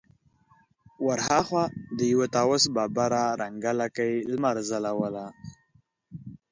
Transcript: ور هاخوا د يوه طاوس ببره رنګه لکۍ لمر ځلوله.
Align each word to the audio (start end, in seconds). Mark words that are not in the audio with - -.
ور 1.05 1.19
هاخوا 1.27 1.63
د 1.97 1.99
يوه 2.11 2.27
طاوس 2.35 2.63
ببره 2.75 3.23
رنګه 3.41 3.71
لکۍ 3.81 4.13
لمر 4.31 4.57
ځلوله. 4.69 5.25